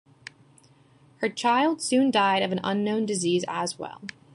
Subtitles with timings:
[1.17, 4.01] Her child soon died of an unknown disease as well.